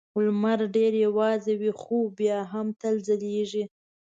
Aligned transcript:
لمر 0.25 0.59
ډېر 0.75 0.93
یوازې 1.05 1.53
وي 1.61 1.71
خو 1.81 1.97
بیا 2.17 2.39
هم 2.51 2.67
تل 2.81 2.95
ځلېږي. 3.07 3.63